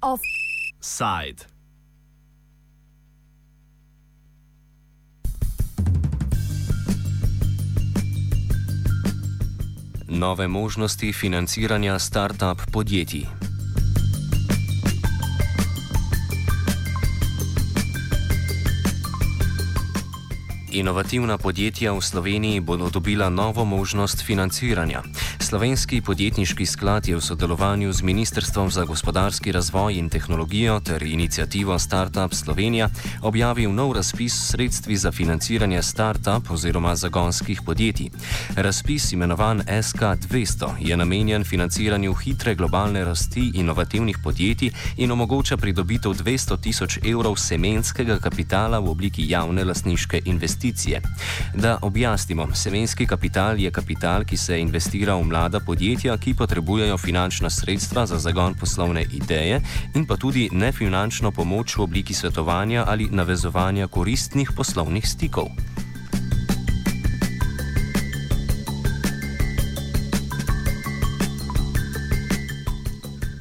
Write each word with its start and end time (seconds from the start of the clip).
Offside. 0.00 1.44
Nove 10.08 10.48
možnosti 10.48 11.12
financiranja 11.12 11.98
start-up 11.98 12.60
podjetij. 12.72 13.49
Inovativna 20.70 21.38
podjetja 21.38 21.92
v 21.92 22.00
Sloveniji 22.00 22.60
bodo 22.60 22.90
dobila 22.90 23.28
novo 23.28 23.64
možnost 23.64 24.22
financiranja. 24.22 25.02
Slovenski 25.50 26.00
podjetniški 26.00 26.66
sklad 26.66 27.08
je 27.08 27.16
v 27.16 27.20
sodelovanju 27.20 27.92
z 27.92 28.02
Ministrstvom 28.02 28.70
za 28.70 28.84
gospodarski 28.84 29.52
razvoj 29.52 29.98
in 29.98 30.08
tehnologijo 30.08 30.80
ter 30.80 31.02
inicijativo 31.02 31.78
Startup 31.78 32.34
Slovenija 32.34 32.88
objavil 33.22 33.72
nov 33.74 33.92
razpis 33.92 34.34
sredstvi 34.50 34.96
za 34.96 35.12
financiranje 35.12 35.82
start-up 35.82 36.50
oziroma 36.50 36.96
zagonskih 36.96 37.62
podjetij. 37.66 38.10
Razpis 38.56 39.12
imenovan 39.12 39.62
SK200 39.66 40.70
je 40.80 40.96
namenjen 40.96 41.44
financiranju 41.44 42.14
hitre 42.14 42.54
globalne 42.54 43.04
rasti 43.04 43.50
inovativnih 43.54 44.18
podjetij 44.24 44.70
in 44.96 45.12
omogoča 45.12 45.56
pridobitev 45.56 46.12
200 46.12 46.60
tisoč 46.60 46.98
evrov 47.02 47.36
semenskega 47.36 48.18
kapitala 48.18 48.78
v 48.78 48.90
obliki 48.90 49.30
javne 49.30 49.64
lasniške 49.64 50.22
investicije. 50.24 51.00
Da 51.54 51.78
objasnimo, 51.82 52.54
semenski 52.54 53.06
kapital 53.06 53.58
je 53.58 53.70
kapital, 53.70 54.24
ki 54.24 54.36
se 54.36 54.60
investira 54.60 55.14
v 55.14 55.24
mlade 55.24 55.39
mlada 55.40 55.60
podjetja, 55.60 56.18
ki 56.20 56.34
potrebujejo 56.34 56.98
finančna 56.98 57.50
sredstva 57.50 58.06
za 58.06 58.18
zagon 58.18 58.54
poslovne 58.54 59.06
ideje 59.12 59.60
in 59.94 60.04
pa 60.06 60.16
tudi 60.16 60.50
nefinančno 60.52 61.30
pomoč 61.32 61.76
v 61.76 61.82
obliki 61.82 62.14
svetovanja 62.14 62.84
ali 62.86 63.08
navezovanja 63.10 63.88
koristnih 63.88 64.52
poslovnih 64.56 65.08
stikov. 65.08 65.48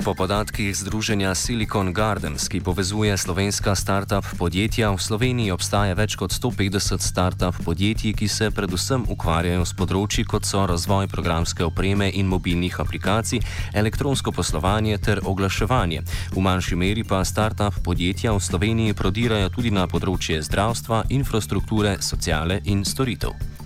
Po 0.09 0.17
podatkih 0.17 0.73
Združenja 0.73 1.38
Silicon 1.38 1.93
Gardens, 1.93 2.49
ki 2.49 2.65
povezuje 2.65 3.13
slovenska 3.13 3.77
start-up 3.77 4.25
podjetja, 4.41 4.89
v 4.89 4.97
Sloveniji 4.97 5.53
obstaja 5.53 5.93
več 5.93 6.17
kot 6.17 6.33
150 6.33 6.97
start-up 6.97 7.53
podjetij, 7.61 8.17
ki 8.17 8.25
se 8.25 8.49
predvsem 8.49 9.05
ukvarjajo 9.05 9.61
s 9.69 9.77
področji 9.77 10.25
kot 10.25 10.49
so 10.49 10.66
razvoj 10.66 11.05
programske 11.13 11.61
opreme 11.61 12.09
in 12.09 12.25
mobilnih 12.25 12.81
aplikacij, 12.81 13.45
elektronsko 13.77 14.33
poslovanje 14.33 14.97
ter 14.97 15.21
oglaševanje. 15.21 16.01
V 16.33 16.41
manjši 16.41 16.73
meri 16.73 17.05
pa 17.05 17.21
start-up 17.21 17.77
podjetja 17.85 18.33
v 18.33 18.41
Sloveniji 18.41 18.97
prodirajo 18.97 19.53
tudi 19.53 19.69
na 19.69 19.85
področje 19.85 20.41
zdravstva, 20.41 21.05
infrastrukture, 21.13 21.99
sociale 22.01 22.63
in 22.66 22.81
storitev. 22.81 23.58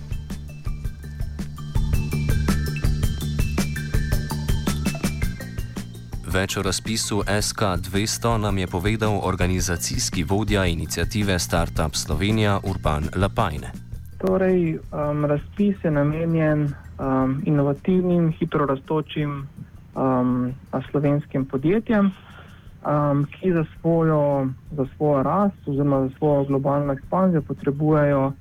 Več 6.34 6.56
o 6.58 6.62
razpisu 6.66 7.20
SK200 7.30 8.30
nam 8.42 8.56
je 8.58 8.66
povedal 8.66 9.20
organizacijski 9.22 10.24
vodja 10.24 10.64
inicijative 10.66 11.38
Startup 11.38 11.94
Slovenija 11.94 12.56
Urban 12.66 13.06
Lapajne. 13.16 13.70
Torej, 14.18 14.78
um, 14.78 15.24
razpis 15.24 15.84
je 15.84 15.90
namenjen 15.90 16.64
um, 16.98 17.36
inovativnim, 17.46 18.32
hitro 18.32 18.66
raztočim 18.66 19.46
um, 19.94 20.52
slovenskim 20.90 21.46
podjetjem, 21.46 22.10
um, 22.10 23.26
ki 23.30 23.52
za 23.52 23.64
svojo, 23.78 24.48
za 24.76 24.86
svojo 24.96 25.22
rast 25.22 25.68
oziroma 25.68 26.08
za 26.08 26.10
svojo 26.18 26.44
globalno 26.44 26.92
ekspanzijo 26.92 27.42
potrebujejo 27.42 28.32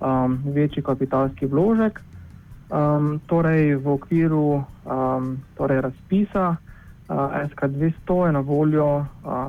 um, 0.00 0.38
večji 0.44 0.82
kapitalski 0.82 1.46
vložek. 1.46 2.02
Um, 2.70 3.20
torej, 3.26 3.74
v 3.74 3.88
okviru 3.88 4.64
um, 4.84 5.36
torej 5.54 5.80
razpisa. 5.80 6.56
SK200 7.08 8.26
je 8.26 8.32
na 8.32 8.40
voljo 8.40 9.06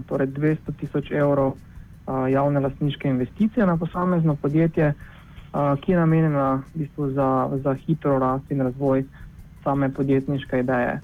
torej 0.07 0.27
200 0.27 0.73
tisoč 0.79 1.11
evrov 1.11 1.55
javne 2.29 2.59
lastniške 2.59 3.09
investicije 3.09 3.65
na 3.65 3.77
posamezno 3.77 4.35
podjetje, 4.35 4.93
ki 5.81 5.91
je 5.91 5.97
namenjena 5.97 6.61
v 6.75 6.79
bistvu 6.79 7.09
za, 7.11 7.49
za 7.63 7.73
hitro 7.73 8.19
rast 8.19 8.51
in 8.51 8.61
razvoj 8.61 9.03
same 9.63 9.89
podjetniške 9.89 10.59
ideje. 10.59 10.99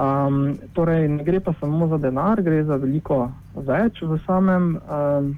Um, 0.00 0.56
torej, 0.72 1.08
ne 1.08 1.24
gre 1.24 1.40
pa 1.40 1.52
samo 1.60 1.86
za 1.88 1.98
denar, 1.98 2.40
gre 2.42 2.62
za 2.64 2.78
veliko 2.80 3.28
več 3.54 4.00
v 4.02 4.16
samem, 4.24 4.78
um, 4.80 5.34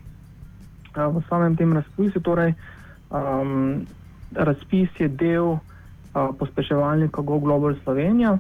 v 0.95 1.23
samem 1.29 1.57
tem 1.59 1.73
razpisu. 1.75 2.23
Torej, 2.23 2.55
um, 3.11 3.83
razpis 4.39 5.01
je 5.01 5.09
del 5.09 5.57
uh, 5.57 6.31
pospeševalnika 6.39 7.25
Go 7.27 7.41
Global 7.43 7.75
Slovenija 7.83 8.37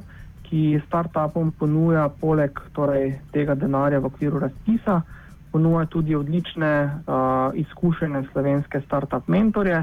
ki 0.53 0.83
startupom 0.85 1.55
ponuja 1.57 2.11
poleg 2.21 2.59
torej, 2.77 3.15
tega 3.33 3.55
denarja 3.57 4.03
v 4.05 4.09
okviru 4.11 4.41
razpisa, 4.43 4.99
ponuja 5.49 5.87
tudi 5.89 6.13
odlične 6.13 6.73
uh, 6.85 7.57
izkušene 7.57 8.21
slovenske 8.33 8.83
startup 8.85 9.31
mentorje, 9.33 9.79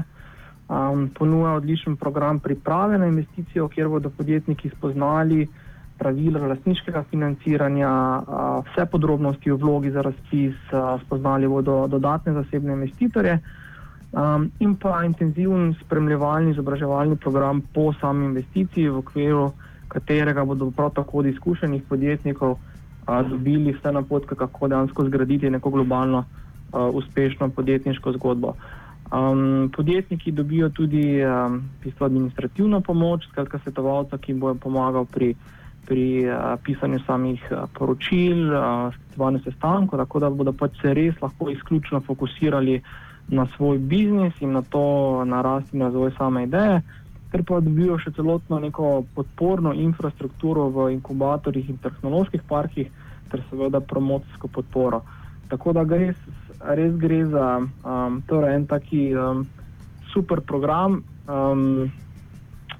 um, 0.70 1.08
ponuja 1.10 1.56
odličen 1.58 1.96
program 1.98 2.38
priprave 2.38 2.98
na 3.02 3.08
investicijo, 3.10 3.66
kjer 3.68 3.88
bodo 3.90 4.12
podjetniki 4.14 4.70
spoznali 4.70 5.48
pravila 5.98 6.46
lastniškega 6.52 7.02
financiranja, 7.10 7.90
uh, 7.90 8.44
vse 8.68 8.86
podrobnosti 8.92 9.50
o 9.50 9.56
vlogi 9.56 9.90
za 9.90 10.04
razpis, 10.06 10.54
uh, 10.70 11.02
spoznali 11.02 11.48
bodo 11.50 11.88
dodatne 11.90 12.32
zasebne 12.32 12.78
investitorje. 12.78 13.40
Um, 14.12 14.46
in 14.62 14.76
pa 14.78 15.02
intenziven 15.06 15.74
spremljevalni 15.82 16.54
izobraževalni 16.54 17.16
program 17.16 17.60
po 17.74 17.92
sami 18.00 18.24
investiciji 18.26 18.88
v 18.88 19.02
okviru 19.02 19.44
uh, 19.44 19.66
katerega 19.90 20.44
bodo 20.44 20.70
prav 20.70 20.94
tako 20.94 21.18
od 21.18 21.26
izkušenih 21.26 21.82
podjetnikov 21.88 22.56
a, 23.06 23.22
dobili 23.22 23.72
vse 23.72 23.92
napotke, 23.92 24.34
kako 24.34 24.68
dejansko 24.68 25.04
zgraditi 25.04 25.50
neko 25.50 25.70
globalno 25.70 26.24
a, 26.24 26.86
uspešno 26.86 27.50
podjetniško 27.50 28.12
zgodbo. 28.12 28.54
Um, 29.10 29.70
podjetniki 29.76 30.32
dobijo 30.32 30.68
tudi 30.68 31.24
um, 31.24 31.62
administrativno 32.00 32.80
pomoč, 32.80 33.26
skratka 33.26 33.58
svetovalca, 33.58 34.18
ki 34.18 34.34
bo 34.34 34.54
pomagal 34.54 35.04
pri, 35.04 35.34
pri 35.86 36.30
uh, 36.30 36.54
pisanju 36.62 37.00
samih 37.06 37.42
uh, 37.50 37.64
poročil, 37.74 38.54
sklicevanju 38.94 39.38
uh, 39.38 39.44
sestankov, 39.44 39.98
tako 39.98 40.20
da 40.20 40.30
bodo 40.30 40.52
pač 40.52 40.78
se 40.82 40.94
res 40.94 41.18
lahko 41.22 41.50
izključno 41.50 42.00
fokusirali 42.00 42.78
na 43.28 43.48
svoj 43.56 43.78
biznis 43.78 44.38
in 44.40 44.52
na 44.52 44.62
to, 44.62 45.24
na 45.24 45.42
rast 45.42 45.74
in 45.74 45.82
razvoj 45.82 46.14
same 46.18 46.44
ideje 46.46 46.82
ker 47.30 47.44
pa 47.46 47.60
dobijo 47.62 47.98
še 48.02 48.12
celotno 48.16 48.58
neko 48.58 49.04
podporno 49.14 49.72
infrastrukturo 49.76 50.66
v 50.74 50.90
inkubatorjih 50.96 51.70
in 51.70 51.78
tehnoloških 51.82 52.42
parkih, 52.48 52.90
ter 53.30 53.42
seveda 53.50 53.80
promocijsko 53.80 54.50
podporo. 54.50 55.04
Tako 55.50 55.74
da 55.78 55.84
res, 55.86 56.18
res 56.78 56.94
gre 56.98 57.22
za 57.30 57.46
um, 57.62 58.20
torej 58.26 58.54
en 58.58 58.66
taki 58.70 59.10
um, 59.14 59.44
super 60.12 60.42
program, 60.42 61.00
um, 61.30 61.90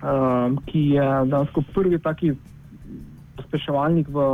um, 0.03 0.59
ki 0.67 0.85
je 0.97 1.09
dansko 1.31 1.63
prvi 1.75 1.99
taki 2.03 2.35
pospeševalnik 3.39 4.11
v, 4.11 4.27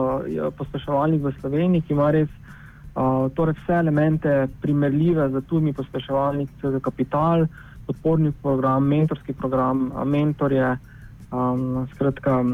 pospeševalnik 0.56 1.22
v 1.22 1.34
Sloveniji, 1.40 1.84
ki 1.84 1.96
ima 1.96 2.10
res 2.16 2.32
uh, 2.32 3.28
torej 3.36 3.56
vse 3.60 3.80
elemente 3.84 4.34
primerljive 4.64 5.28
z 5.36 5.44
tujimi 5.48 5.76
pospeševalniki, 5.76 6.60
za 6.64 6.80
kapital 6.80 7.46
podporni 7.86 8.32
program, 8.42 8.84
mentorski 8.84 9.32
program, 9.32 9.92
mentorje, 10.04 10.76
um, 11.32 11.86
skratka, 11.94 12.44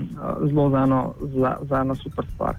zelo 0.49 0.71
za 0.71 0.83
eno, 0.83 1.15
za, 1.21 1.57
za 1.69 1.81
eno 1.81 1.95
super 1.95 2.27
stvar. 2.35 2.57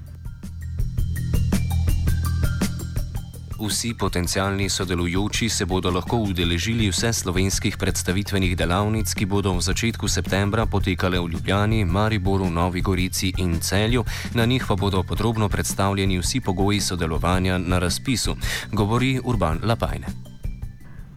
Vsi 3.64 3.94
potencijalni 4.00 4.70
sodelujoči 4.70 5.50
se 5.50 5.66
bodo 5.66 5.92
lahko 5.92 6.18
udeležili 6.18 6.90
vse 6.90 7.14
slovenskih 7.14 7.78
predstavitvenih 7.78 8.58
delavnic, 8.58 9.14
ki 9.14 9.26
bodo 9.26 9.54
v 9.54 9.62
začetku 9.62 10.08
septembra 10.08 10.66
potekale 10.66 11.20
v 11.20 11.32
Ljubljani, 11.32 11.86
Mariboru, 11.86 12.50
Novi 12.50 12.82
Gorici 12.82 13.32
in 13.38 13.60
Celju. 13.60 14.04
Na 14.34 14.46
njih 14.46 14.66
pa 14.68 14.76
bodo 14.76 15.04
podrobno 15.04 15.50
predstavljeni 15.50 16.20
vsi 16.20 16.42
pogoji 16.42 16.82
sodelovanja 16.82 17.58
na 17.58 17.80
razpisu, 17.80 18.36
govori 18.72 19.20
Urban 19.24 19.60
Lapajne. 19.64 20.33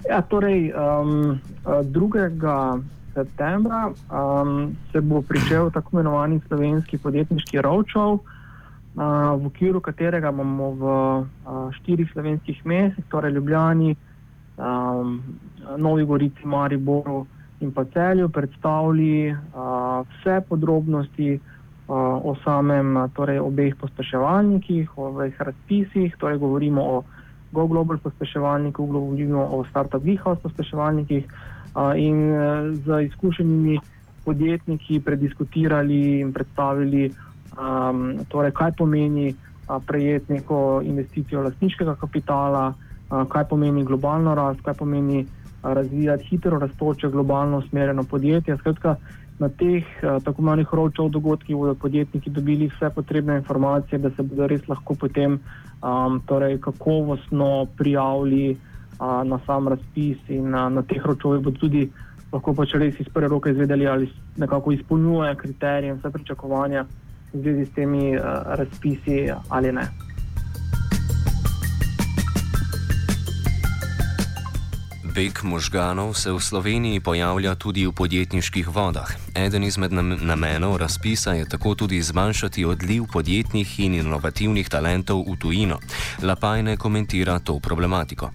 Ja, 0.08 0.22
torej, 0.22 0.70
um, 0.70 1.40
2. 1.66 2.82
septembra 3.14 3.90
um, 3.90 4.76
se 4.92 5.00
bo 5.00 5.22
pričel 5.22 5.70
tako 5.70 5.88
imenovani 5.92 6.40
slovenski 6.46 6.98
podjetniški 6.98 7.58
roadshow, 7.58 8.14
uh, 8.14 8.22
v 9.42 9.46
okviru 9.46 9.80
katerega 9.80 10.30
bomo 10.30 10.70
v 10.70 10.84
uh, 10.86 11.26
štirih 11.80 12.10
slovenskih 12.12 12.66
mestih, 12.66 13.04
torej 13.10 13.32
Ljubljani, 13.32 13.96
um, 14.56 15.22
Novi 15.76 16.04
Gorici, 16.04 16.46
Mariboru 16.46 17.26
in 17.60 17.72
pa 17.72 17.84
celju 17.84 18.28
predstavili 18.28 19.32
uh, 19.32 20.06
vse 20.06 20.40
podrobnosti 20.48 21.34
uh, 21.34 21.96
o 22.22 22.36
samem, 22.44 23.10
torej 23.14 23.40
obeh 23.40 23.74
pospeševalnikih, 23.74 24.98
o 24.98 25.10
obeh 25.10 25.34
razpisih, 25.40 26.14
torej 26.18 26.38
govorimo 26.38 26.82
o 26.82 27.02
Go 27.56 27.66
Global 27.66 27.96
pospeševalniku, 27.98 28.84
govorimo 28.86 29.48
o 29.56 29.64
Startup 29.70 30.02
Vihouse 30.04 30.42
pospeševalnikih 30.42 31.24
uh, 31.24 31.96
in 31.96 32.18
uh, 32.32 32.40
z 32.84 33.00
izkušenimi 33.08 33.78
podjetniki 34.24 35.00
prediskutirali 35.00 36.20
in 36.20 36.32
predstavili, 36.36 37.08
um, 37.56 38.18
torej, 38.28 38.52
kaj 38.52 38.76
pomeni 38.76 39.30
uh, 39.32 39.80
prejeti 39.86 40.36
neko 40.36 40.82
investicijo 40.84 41.46
lastniškega 41.48 41.96
kapitala, 41.96 42.74
uh, 42.74 43.24
kaj 43.24 43.48
pomeni 43.48 43.84
globalno 43.84 44.34
rast, 44.36 44.60
kaj 44.60 44.74
pomeni 44.74 45.24
uh, 45.24 45.72
razvijati 45.72 46.24
hitro 46.24 46.58
raztoče 46.58 47.08
globalno 47.08 47.58
usmerjeno 47.58 48.04
podjetje. 48.04 48.56
Skratka, 48.56 48.96
na 49.38 49.48
teh 49.48 49.84
uh, 50.02 50.22
tako 50.24 50.42
imenovanih 50.42 50.72
ročov 50.72 51.10
dogodkih 51.10 51.56
bodo 51.56 51.74
podjetniki 51.74 52.30
dobili 52.30 52.68
vse 52.68 52.90
potrebne 52.94 53.36
informacije, 53.36 53.98
da 53.98 54.10
se 54.10 54.22
bodo 54.22 54.46
res 54.46 54.68
lahko 54.68 54.94
potem 54.94 55.38
um, 55.82 56.20
torej, 56.26 56.58
kakovostno 56.60 57.66
prijavili 57.76 58.56
uh, 58.56 59.22
na 59.24 59.38
sam 59.46 59.68
razpis 59.68 60.18
in 60.28 60.54
uh, 60.54 60.72
na 60.72 60.82
teh 60.82 61.04
ročovih 61.04 61.44
bodo 61.44 61.58
tudi 61.60 61.90
lahko 62.32 62.54
pač 62.54 62.74
res 62.74 63.00
iz 63.00 63.08
prve 63.12 63.28
roke 63.28 63.50
izvedeli, 63.50 63.86
ali 63.86 64.10
nekako 64.36 64.72
izpolnjuje 64.72 65.36
kriterije 65.36 65.92
in 65.92 66.00
vse 66.00 66.10
pričakovanja 66.10 66.86
v 67.32 67.40
zvezi 67.40 67.66
s 67.66 67.74
temi 67.76 68.16
uh, 68.16 68.24
razpisi 68.56 69.30
ali 69.48 69.72
ne. 69.72 70.05
Beg 75.16 75.32
možganov 75.44 76.12
se 76.12 76.28
v 76.28 76.36
Sloveniji 76.36 77.00
pojavlja 77.00 77.56
tudi 77.56 77.88
v 77.88 77.92
podjetniških 77.96 78.68
vodah. 78.68 79.08
Eden 79.32 79.64
izmed 79.64 79.88
namenov 80.20 80.76
razpisa 80.76 81.32
je 81.32 81.48
tako 81.48 81.72
tudi 81.72 82.02
zmanjšati 82.04 82.64
odliv 82.68 83.08
podjetnih 83.12 83.80
in 83.80 83.94
inovativnih 83.96 84.68
talentov 84.68 85.24
v 85.24 85.40
tujino. 85.40 85.80
Lapajne 86.20 86.76
komentira 86.76 87.38
to 87.40 87.56
problematiko. 87.64 88.28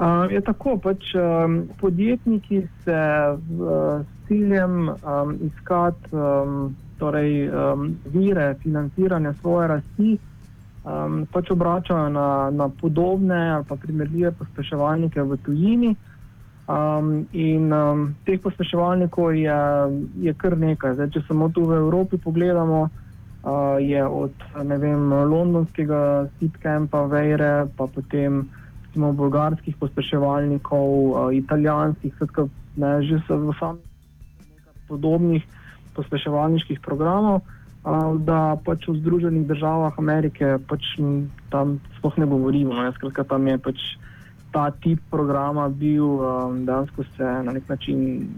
Uh, 0.00 0.24
je 0.32 0.40
tako, 0.40 0.80
pač 0.80 1.12
um, 1.12 1.68
podjetniki 1.76 2.64
se 2.84 3.02
uh, 3.36 4.00
s 4.00 4.28
ciljem 4.28 4.88
um, 4.88 5.36
iskati 5.36 6.16
um, 6.16 6.72
torej, 6.96 7.52
um, 7.52 7.92
vire 8.08 8.54
financiranja 8.62 9.34
svoje 9.44 9.68
rasti, 9.68 10.16
um, 10.88 11.28
pač 11.28 11.52
obračajo 11.52 12.08
na, 12.08 12.48
na 12.48 12.72
podobne 12.72 13.52
ali 13.52 13.64
pa 13.68 13.76
primerljive 13.76 14.32
pospeševalnike 14.32 15.20
v 15.22 15.36
tujini. 15.44 15.92
Um, 16.62 17.26
in 17.34 17.72
um, 17.74 18.14
teh 18.22 18.38
pospeševalnikov 18.38 19.34
je, 19.34 19.60
je 20.22 20.32
kar 20.38 20.54
nekaj. 20.54 20.94
Zdaj, 20.94 21.10
če 21.10 21.20
samo 21.26 21.50
tu 21.50 21.66
v 21.66 21.74
Evropi 21.74 22.22
pogledamo, 22.22 22.86
uh, 22.86 23.82
je 23.82 23.98
od 24.06 24.30
vem, 24.54 25.10
londonskega 25.10 26.30
Sitkampa, 26.38 27.10
Vejre, 27.10 27.66
pa 27.66 27.90
potem 27.90 28.46
recimo 28.86 29.10
bolgarskih 29.10 29.74
pospeševalnikov, 29.74 30.86
uh, 30.86 31.34
italijanskih, 31.34 32.14
skratka, 32.14 32.46
ne, 32.78 33.02
že 33.10 33.18
so 33.26 33.42
v 33.42 33.50
samih 33.58 33.90
podobnih 34.86 35.42
pospeševalniških 35.98 36.78
programov, 36.78 37.42
uh, 37.42 38.14
da 38.22 38.54
pač 38.62 38.86
v 38.86 39.02
Združenih 39.02 39.50
državah 39.50 39.98
Amerike 39.98 40.62
pač 40.70 40.94
tam 41.50 41.82
sploh 41.98 42.14
ne 42.22 42.26
govorimo. 42.30 42.70
Ne, 42.70 42.94
skratka, 42.94 43.26
tam 43.26 43.50
je 43.50 43.58
pač 43.58 43.78
ta 44.52 44.70
tip 44.70 45.00
programa 45.10 45.68
bil 45.68 46.04
um, 46.04 46.64
dejansko 46.66 47.04
se 47.16 47.24
na 47.44 47.52
nek 47.52 47.68
način 47.68 48.28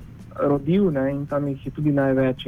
rodil 0.40 0.90
ne, 0.92 1.10
in 1.10 1.26
tam 1.26 1.48
jih 1.48 1.66
je 1.66 1.72
tudi 1.72 1.92
največ. 1.92 2.46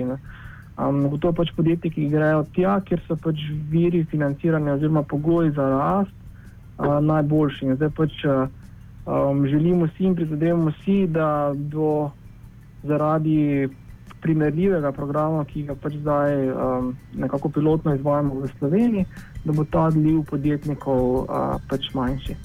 Um, 0.77 1.19
to 1.21 1.33
pač 1.33 1.53
podjetja, 1.57 1.91
ki 1.91 2.09
grejo 2.13 2.45
tja, 2.55 2.81
kjer 2.85 3.01
so 3.07 3.17
pač 3.17 3.41
viri 3.71 4.05
financiranja 4.11 4.75
oziroma 4.77 5.03
pogoji 5.03 5.51
za 5.57 5.69
rast 5.73 6.15
najboljši. 7.03 7.67
In 7.67 7.77
zdaj 7.77 7.91
pač 7.97 8.25
um, 8.25 9.47
želimo 9.47 9.89
si 9.97 10.05
in 10.05 10.15
prizadevamo 10.15 10.73
si, 10.85 11.07
da 11.07 11.53
do 11.57 12.11
zaradi 12.85 13.69
primerljivega 14.21 14.93
programa, 14.93 15.45
ki 15.45 15.63
ga 15.69 15.75
pač 15.75 15.97
zdaj 16.01 16.51
um, 16.51 16.93
nekako 17.15 17.49
pilotno 17.49 17.95
izvajamo 17.95 18.41
v 18.41 18.51
Sloveniji, 18.59 19.07
da 19.45 19.53
bo 19.53 19.65
ta 19.65 19.87
odliv 19.91 20.23
podjetnikov 20.31 21.03
uh, 21.23 21.57
pač 21.71 21.91
manjši. 21.95 22.37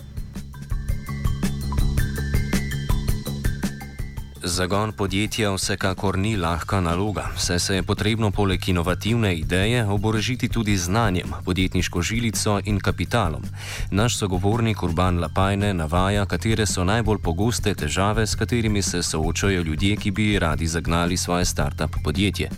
Zagon 4.43 4.91
podjetja 4.91 5.51
vsekakor 5.53 6.17
ni 6.17 6.37
lahka 6.37 6.79
naloga, 6.81 7.27
saj 7.37 7.59
se 7.59 7.75
je 7.75 7.83
potrebno 7.83 8.31
poleg 8.31 8.69
inovativne 8.69 9.35
ideje 9.35 9.85
oborožiti 9.85 10.49
tudi 10.49 10.77
znanjem, 10.77 11.27
podjetniško 11.45 12.01
žilico 12.01 12.59
in 12.65 12.79
kapitalom. 12.79 13.41
Naš 13.91 14.17
sogovornik 14.17 14.83
Urban 14.83 15.19
Lapajne 15.19 15.73
navaja, 15.73 16.25
katere 16.25 16.65
so 16.65 16.83
najbolj 16.83 17.17
pogoste 17.23 17.73
težave, 17.73 18.27
s 18.27 18.35
katerimi 18.35 18.81
se 18.81 19.03
soočajo 19.03 19.61
ljudje, 19.61 19.95
ki 19.95 20.11
bi 20.11 20.39
radi 20.39 20.67
zagnali 20.67 21.17
svoje 21.17 21.45
start-up 21.45 22.01
podjetje. 22.03 22.49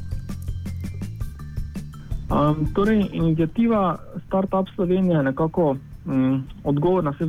Um, 2.30 2.74
torej, 2.74 3.06
inicijativa 3.12 3.98
Startup 4.28 4.70
Slovenije 4.76 5.18
je 5.18 5.24
nekako 5.24 5.76
um, 6.06 6.44
odgovor 6.64 7.04
na 7.04 7.12
vse 7.12 7.26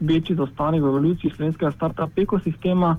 večji 0.00 0.36
zaostanek 0.36 0.82
v 0.82 0.86
evoluciji 0.86 1.30
slovenskega 1.36 1.72
start-up 1.72 2.18
ekosistema. 2.18 2.96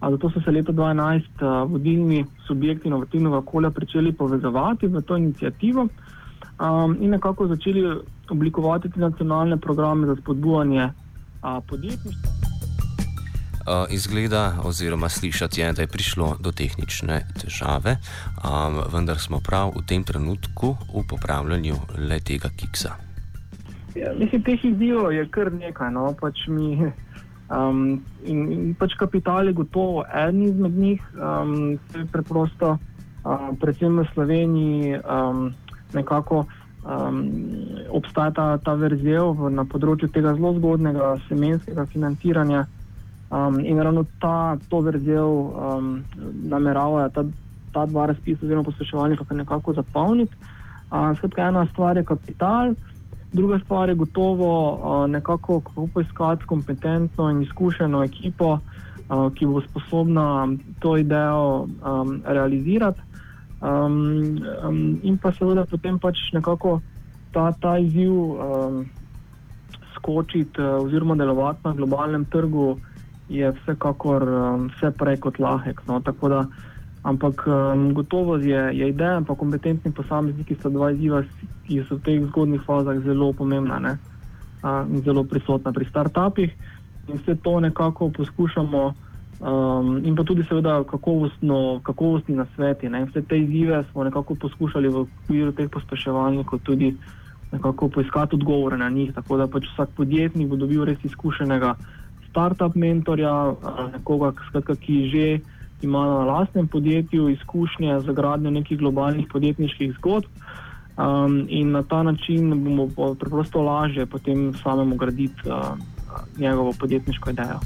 Zato 0.00 0.30
so 0.30 0.40
se 0.40 0.50
leta 0.50 0.72
2012 0.72 1.68
vodilni 1.68 2.24
subjekti 2.46 2.88
inovativnega 2.88 3.36
okolja 3.36 3.70
začeli 3.80 4.12
povezovati 4.12 4.86
v 4.86 5.02
to 5.02 5.16
inicijativo 5.16 5.88
um, 6.60 6.96
in 7.00 7.10
nekako 7.10 7.46
začeli 7.46 8.00
oblikovati 8.30 8.88
tudi 8.88 9.00
nacionalne 9.00 9.56
programe 9.56 10.06
za 10.06 10.16
spodbujanje 10.16 10.90
podjetništva. 11.66 12.30
Uh, 13.66 13.72
izgleda, 13.90 14.54
oziroma 14.64 15.08
slišati 15.08 15.60
je, 15.60 15.72
da 15.72 15.82
je 15.82 15.86
prišlo 15.86 16.36
do 16.40 16.52
tehnične 16.52 17.26
težave, 17.40 17.96
um, 18.44 18.78
vendar 18.92 19.18
smo 19.18 19.40
prav 19.40 19.72
v 19.76 19.82
tem 19.86 20.04
trenutku 20.04 20.76
v 20.94 21.02
popravljanju 21.08 21.74
le 21.98 22.20
tega 22.20 22.48
kiksa. 22.48 22.94
Ja, 23.96 24.12
mislim, 24.18 24.42
teh 24.42 24.64
izzivov 24.64 25.12
je 25.12 25.26
kar 25.28 25.52
nekaj. 25.52 25.90
No? 25.90 26.14
Pač 26.20 26.46
mi 26.48 26.92
Um, 27.46 28.02
in, 28.26 28.38
in 28.50 28.74
pač 28.74 28.96
kapital 28.98 29.46
je 29.46 29.54
gotovo 29.54 30.02
eden 30.10 30.42
izmed 30.42 30.74
njih, 30.74 31.02
um, 31.14 31.78
preprosto, 32.12 32.74
uh, 33.22 33.48
predvsem 33.60 34.00
v 34.00 34.06
Sloveniji, 34.14 34.98
um, 34.98 35.52
nekako 35.94 36.46
um, 36.82 37.20
obstaja 37.94 38.30
ta, 38.34 38.46
ta 38.58 38.74
verzel 38.74 39.38
na 39.54 39.62
področju 39.62 40.10
tega 40.10 40.34
zelo 40.34 40.56
zgodnega 40.58 41.14
semenskega 41.28 41.86
financiranja. 41.92 42.66
Um, 43.30 43.58
in 43.62 43.78
ravno 43.82 44.06
ta, 44.22 44.58
to 44.70 44.82
verzel 44.86 45.30
um, 45.50 45.94
nameravajo 46.50 47.10
ta, 47.14 47.26
ta 47.74 47.86
dva 47.86 48.10
razpisa, 48.10 48.42
oziroma 48.42 48.66
posluševalnika, 48.66 49.26
nekako 49.34 49.74
zapolniti. 49.78 50.34
Uh, 50.90 51.14
skratka, 51.18 51.46
ena 51.46 51.66
stvar 51.70 51.98
je 51.98 52.06
kapital. 52.06 52.74
Druga 53.32 53.58
stvar 53.58 53.88
je 53.88 53.94
gotovo 53.94 54.72
uh, 54.72 55.10
nekako 55.10 55.60
kako 55.60 55.88
poiskati 55.94 56.44
kompetentno 56.44 57.30
in 57.30 57.42
izkušeno 57.42 58.02
ekipo, 58.04 58.52
uh, 58.52 59.32
ki 59.34 59.46
bo 59.46 59.60
sposobna 59.60 60.48
to 60.78 60.96
idejo 60.96 61.66
um, 61.84 62.22
realizirati. 62.26 63.00
Um, 63.60 64.38
um, 64.68 65.00
in 65.02 65.18
pa 65.18 65.32
seveda 65.32 65.64
potem 65.64 65.98
pač 65.98 66.18
nekako 66.32 66.80
ta, 67.32 67.52
ta 67.60 67.78
izziv 67.78 68.12
um, 68.12 68.84
skočiti 69.94 70.60
uh, 70.60 70.84
oziroma 70.84 71.14
delovati 71.14 71.60
na 71.64 71.72
globalnem 71.72 72.24
trgu 72.24 72.76
je 73.28 73.52
vsekakor 73.52 74.22
um, 74.22 74.70
vse 74.76 74.90
prej 74.98 75.16
kot 75.16 75.38
lahek. 75.38 75.82
No? 75.88 76.00
Tako 76.00 76.28
da 76.28 76.44
Ampak 77.06 77.46
um, 77.46 77.94
gotovo 77.94 78.36
je, 78.36 78.74
je 78.74 78.88
ideja, 78.88 79.22
pa 79.22 79.38
kompetentni 79.38 79.92
posamezniki 79.94 80.56
so 80.58 80.70
dva 80.74 80.90
izziva, 80.90 81.22
ki 81.66 81.84
so 81.86 82.00
v 82.00 82.02
teh 82.02 82.24
zgodnih 82.32 82.64
fazah 82.66 82.98
zelo 83.06 83.30
pomembna 83.32 83.78
ne? 83.78 83.94
in 84.90 85.02
zelo 85.06 85.22
prisotna 85.22 85.70
pri 85.70 85.86
startupih. 85.86 86.50
In 87.06 87.22
vse 87.22 87.36
to 87.38 87.60
nekako 87.62 88.10
poskušamo, 88.10 88.82
um, 89.38 90.02
in 90.02 90.16
pa 90.18 90.26
tudi, 90.26 90.42
seveda, 90.50 90.82
kakovostni 90.82 92.34
na 92.34 92.46
sveti. 92.56 92.90
Ne? 92.90 93.04
Vse 93.06 93.22
te 93.22 93.38
izzive 93.38 93.84
smo 93.92 94.02
nekako 94.04 94.34
poskušali 94.34 94.90
v 94.90 95.06
okviru 95.06 95.54
teh 95.54 95.70
pospeševalnikov 95.70 96.58
tudi 96.66 96.96
nekako 97.52 97.88
poiskati 97.88 98.34
odgovore 98.34 98.76
na 98.76 98.90
njih. 98.90 99.14
Tako 99.14 99.36
da 99.36 99.46
pač 99.46 99.70
vsak 99.72 99.94
podjetnik 99.94 100.48
bo 100.48 100.56
dobil 100.56 100.82
res 100.84 100.98
izkušenega 101.04 101.76
startup 102.30 102.74
mentorja, 102.74 103.54
nekoga, 103.94 104.34
skratka, 104.48 104.74
ki 104.74 104.96
že 105.08 105.26
ima 105.82 106.06
na 106.06 106.24
lastnem 106.24 106.68
podjetju 106.68 107.28
izkušnje 107.28 108.00
za 108.00 108.12
gradnjo 108.12 108.50
nekih 108.50 108.78
globalnih 108.78 109.26
podjetniških 109.32 109.92
zgodb. 109.92 110.26
Um, 110.96 111.46
in 111.48 111.70
na 111.70 111.82
ta 111.82 112.02
način 112.02 112.64
bomo 112.64 113.14
preprosto 113.14 113.62
lažje 113.62 114.06
potem 114.06 114.54
samemu 114.62 114.96
graditi 114.96 115.48
uh, 115.48 115.78
njegovo 116.38 116.72
podjetniško 116.78 117.30
idejo. 117.30 117.60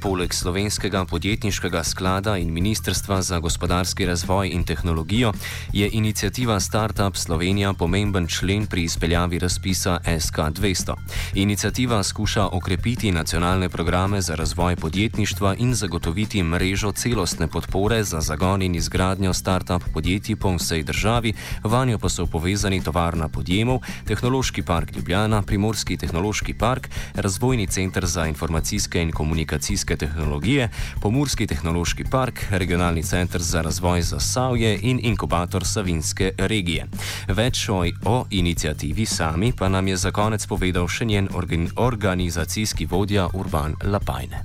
Poleg 0.00 0.34
slovenskega 0.34 1.04
podjetniškega 1.08 1.80
sklada 1.84 2.36
in 2.36 2.52
Ministrstva 2.52 3.22
za 3.22 3.38
gospodarski 3.38 4.06
razvoj 4.06 4.48
in 4.48 4.64
tehnologijo 4.64 5.32
je 5.72 5.88
inicijativa 5.92 6.60
Startup 6.60 7.16
Slovenija 7.16 7.72
pomemben 7.72 8.26
člen 8.26 8.66
pri 8.66 8.82
izpeljavi 8.82 9.38
razpisa 9.38 9.98
SK200. 10.04 10.94
Inicijativa 11.34 12.02
skuša 12.02 12.46
okrepiti 12.46 13.12
nacionalne 13.12 13.68
programe 13.68 14.20
za 14.20 14.34
razvoj 14.34 14.76
podjetništva 14.76 15.54
in 15.58 15.74
zagotoviti 15.74 16.42
mrežo 16.42 16.92
celostne 16.92 17.48
podpore 17.48 18.04
za 18.04 18.20
zagon 18.20 18.62
in 18.62 18.74
izgradnjo 18.74 19.34
startup 19.34 19.82
podjetij 19.94 20.36
po 20.36 20.54
vsej 20.56 20.82
državi, 20.82 21.32
vanjo 21.64 21.98
pa 21.98 22.08
so 22.08 22.26
povezani 22.26 22.82
tovarna 22.82 23.28
podjemov, 23.28 23.80
tehnološki 24.04 24.62
park 24.62 24.96
Ljubljana, 24.96 25.42
primorski 25.42 25.96
tehnološki 25.96 26.54
park, 26.54 26.88
razvojni 27.14 27.66
center 27.66 28.06
za 28.06 28.26
informacijske 28.26 29.02
in 29.02 29.12
komunikacijske 29.12 29.85
tehnologije, 29.94 30.68
pomorski 31.02 31.46
tehnološki 31.46 32.04
park, 32.10 32.40
regionalni 32.50 33.02
center 33.02 33.42
za 33.42 33.62
razvoj 33.62 34.02
za 34.02 34.18
Savje 34.20 34.78
in 34.82 34.98
inkubator 35.02 35.64
Savinske 35.64 36.32
regije. 36.38 36.86
Več 37.28 37.68
o, 37.68 37.84
o 38.04 38.24
inicijativi 38.30 39.06
sami 39.06 39.52
pa 39.58 39.68
nam 39.68 39.88
je 39.88 39.96
za 39.96 40.10
konec 40.10 40.46
povedal 40.46 40.88
še 40.88 41.04
njen 41.04 41.28
organ, 41.34 41.68
organizacijski 41.76 42.86
vodja 42.90 43.28
Urban 43.34 43.74
Lapajne. 43.84 44.42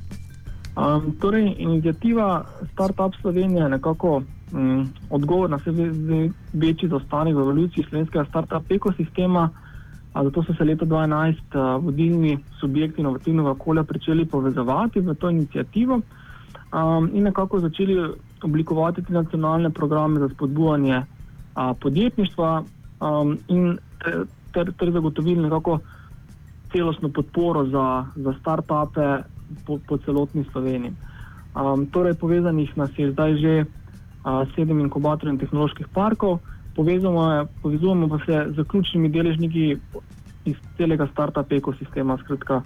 Um, 0.75 1.15
torej, 1.19 1.55
inicijativa 1.57 2.45
Startup 2.73 3.15
Slovenije 3.21 3.63
je 3.63 3.69
nekako 3.69 4.21
um, 4.51 4.89
odgovor 5.09 5.49
na 5.49 5.57
vse 5.57 5.71
večji 6.53 6.89
zaostanek 6.89 7.35
v 7.35 7.39
evoluciji 7.39 7.85
slovenskega 7.89 8.25
startup 8.29 8.71
ekosistema. 8.71 9.49
Zato 10.13 10.43
so 10.43 10.53
se 10.53 10.63
leta 10.63 10.85
2011 10.85 11.35
uh, 11.55 11.83
vodilni 11.83 12.37
subjekti 12.59 13.01
inovativnega 13.01 13.49
okolja 13.49 13.83
začeli 13.93 14.25
povezovati 14.25 14.99
v 14.99 15.15
to 15.15 15.29
inicijativo 15.29 16.01
um, 16.73 17.09
in 17.13 17.23
nekako 17.23 17.59
začeli 17.59 17.95
oblikovati 18.43 19.03
te 19.03 19.13
nacionalne 19.13 19.69
programe 19.69 20.19
za 20.19 20.29
spodbujanje 20.29 20.97
uh, 20.97 21.77
podjetništva 21.79 22.63
um, 22.99 23.37
in 23.47 23.77
ter, 24.03 24.25
ter, 24.53 24.73
ter 24.73 24.91
zagotovili 24.91 25.41
nekako 25.41 25.79
celostno 26.71 27.09
podporo 27.09 27.65
za, 27.65 28.05
za 28.15 28.33
start-upe 28.33 29.23
po, 29.65 29.79
po 29.87 29.97
celotni 29.97 30.45
Sloveniji. 30.51 30.93
Um, 31.55 31.85
torej, 31.85 32.13
povezanih 32.13 32.77
nas 32.77 32.89
je 32.97 33.11
zdaj 33.11 33.35
že 33.35 33.63
uh, 33.63 34.47
sedem 34.55 34.79
inkubatorjev 34.79 35.33
in 35.33 35.39
tehnoloških 35.39 35.87
parkov, 35.93 36.39
povezujemo, 36.75 37.47
povezujemo 37.61 38.07
pa 38.07 38.19
se 38.25 38.45
z 38.55 38.63
ključnimi 38.67 39.09
deležniki 39.09 39.77
iz 40.45 40.55
celega 40.77 41.07
start-up 41.07 41.55
ekosistema, 41.57 42.17
skratka 42.17 42.61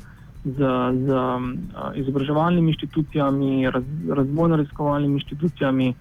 z, 0.45 0.57
z 1.05 1.09
um, 1.09 1.57
izobraževalnimi 1.95 2.71
inštitucijami, 2.71 3.69
raz, 3.71 3.83
razvojno-raziskovalnimi 4.09 5.13
inštitucijami, 5.13 5.93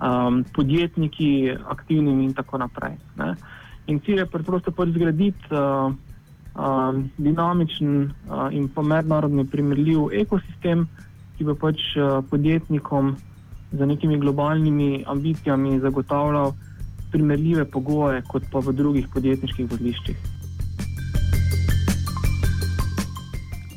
um, 0.00 0.44
podjetniki, 0.54 1.56
aktivnimi 1.68 2.24
in 2.24 2.34
tako 2.34 2.58
naprej. 2.58 2.96
Ne. 3.16 3.34
In 3.86 4.00
cilj 4.00 4.24
je 4.24 4.26
preprosto 4.26 4.72
pač 4.72 4.94
zgraditi 4.94 5.52
uh, 5.52 5.92
uh, 6.56 6.96
dinamičen 7.18 8.04
uh, 8.04 8.48
in 8.52 8.68
pa 8.68 8.82
mednarodno 8.82 9.44
primerljiv 9.44 10.14
ekosistem, 10.22 10.88
ki 11.36 11.44
bo 11.44 11.54
pač 11.54 11.84
uh, 11.96 12.24
podjetnikom 12.30 13.16
z 13.72 13.86
nekimi 13.86 14.18
globalnimi 14.18 15.04
ambicijami 15.06 15.78
zagotavljal 15.80 16.54
primerljive 17.10 17.64
pogoje 17.64 18.22
kot 18.28 18.46
pa 18.52 18.62
v 18.64 18.76
drugih 18.76 19.08
podjetniških 19.14 19.70
vozliščih. 19.70 20.39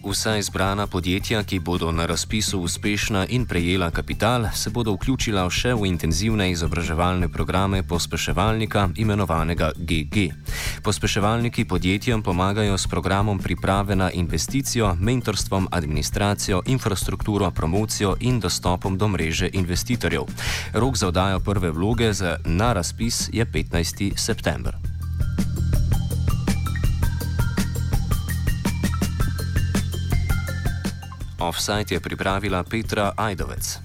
Vsa 0.04 0.36
izbrana 0.38 0.88
podjetja, 0.88 1.44
ki 1.44 1.60
bodo 1.60 1.92
na 1.92 2.06
razpisu 2.06 2.60
uspešna 2.60 3.26
in 3.30 3.46
prejela 3.46 3.92
kapital, 3.92 4.50
se 4.54 4.70
bodo 4.70 4.92
vključila 4.98 5.46
še 5.50 5.72
v 5.80 5.88
intenzivne 5.88 6.50
izobraževalne 6.52 7.30
programe 7.32 7.80
pospeševalnika 7.88 8.90
imenovanega 9.00 9.72
GG. 9.78 10.28
Pospeševalniki 10.84 11.64
podjetjem 11.66 12.24
pomagajo 12.24 12.78
s 12.78 12.88
programom 12.88 13.40
priprave 13.40 13.96
na 13.96 14.12
investicijo, 14.12 14.92
mentorstvom, 15.00 15.72
administracijo, 15.72 16.62
infrastrukturo, 16.66 17.52
promocijo 17.52 18.18
in 18.20 18.40
dostopom 18.44 18.98
do 18.98 19.08
mreže 19.08 19.50
investitorjev. 19.54 20.28
Rok 20.74 20.98
za 20.98 21.08
oddajo 21.08 21.40
prve 21.40 21.72
vloge 21.72 22.12
na 22.46 22.74
razpis 22.74 23.30
je 23.32 23.46
15. 23.46 24.18
september. 24.18 24.83
Offside 31.44 31.92
je 31.92 32.00
pripravila 32.00 32.64
Petra 32.64 33.12
Ajdovec. 33.18 33.80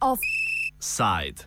Offside. 0.00 1.40